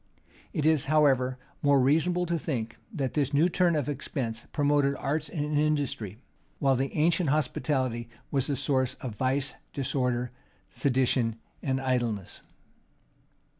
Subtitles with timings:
[0.51, 5.29] It is, however, more reasonable to think, that this new turn of expense promoted arts
[5.29, 6.17] and industry;
[6.57, 10.31] while the ancient hospitality was the source of vice, disorder,
[10.71, 12.41] sedition, and idleness.